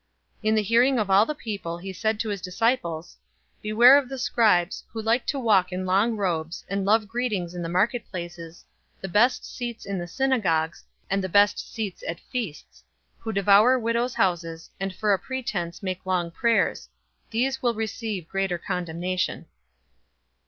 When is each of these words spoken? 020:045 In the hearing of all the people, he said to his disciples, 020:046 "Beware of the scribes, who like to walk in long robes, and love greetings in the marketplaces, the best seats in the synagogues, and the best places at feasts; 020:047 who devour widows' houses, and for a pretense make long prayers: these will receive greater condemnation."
020:045 0.43 0.49
In 0.49 0.55
the 0.55 0.61
hearing 0.63 0.97
of 0.97 1.11
all 1.11 1.27
the 1.27 1.35
people, 1.35 1.77
he 1.77 1.93
said 1.93 2.19
to 2.19 2.29
his 2.29 2.41
disciples, 2.41 3.17
020:046 3.57 3.61
"Beware 3.61 3.97
of 3.99 4.09
the 4.09 4.17
scribes, 4.17 4.83
who 4.91 4.99
like 4.99 5.27
to 5.27 5.37
walk 5.37 5.71
in 5.71 5.85
long 5.85 6.17
robes, 6.17 6.65
and 6.67 6.85
love 6.85 7.07
greetings 7.07 7.53
in 7.53 7.61
the 7.61 7.69
marketplaces, 7.69 8.65
the 8.99 9.07
best 9.07 9.45
seats 9.45 9.85
in 9.85 9.99
the 9.99 10.07
synagogues, 10.07 10.83
and 11.07 11.23
the 11.23 11.29
best 11.29 11.57
places 11.75 12.01
at 12.07 12.19
feasts; 12.19 12.83
020:047 13.19 13.23
who 13.25 13.31
devour 13.33 13.77
widows' 13.77 14.15
houses, 14.15 14.71
and 14.79 14.91
for 14.91 15.13
a 15.13 15.19
pretense 15.19 15.83
make 15.83 16.03
long 16.03 16.31
prayers: 16.31 16.89
these 17.29 17.61
will 17.61 17.75
receive 17.75 18.27
greater 18.27 18.57
condemnation." 18.57 19.45